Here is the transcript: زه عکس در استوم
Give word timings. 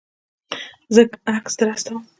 زه 0.93 1.01
عکس 1.37 1.53
در 1.59 1.69
استوم 1.73 2.03